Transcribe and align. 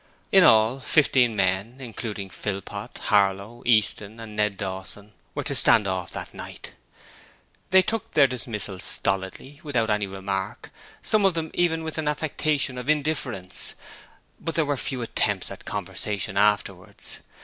In 0.31 0.43
all, 0.43 0.79
fifteen 0.79 1.35
men 1.35 1.75
including 1.79 2.31
Philpot, 2.31 2.97
Harlow, 2.97 3.61
Easton 3.67 4.19
and 4.19 4.35
Ned 4.35 4.57
Dawson, 4.57 5.13
were 5.35 5.43
to 5.43 5.53
'stand 5.53 5.85
off' 5.87 6.09
that 6.13 6.33
night. 6.33 6.73
They 7.69 7.83
took 7.83 8.13
their 8.13 8.25
dismissal 8.25 8.79
stolidly, 8.79 9.59
without 9.61 9.91
any 9.91 10.07
remark, 10.07 10.71
some 11.03 11.23
of 11.23 11.35
them 11.35 11.51
even 11.53 11.83
with 11.83 11.99
an 11.99 12.07
affectation 12.07 12.79
of 12.79 12.89
indifference, 12.89 13.75
but 14.39 14.55
there 14.55 14.65
were 14.65 14.75
few 14.75 15.03
attempts 15.03 15.51
at 15.51 15.65
conversation 15.65 16.35
afterwards. 16.35 17.19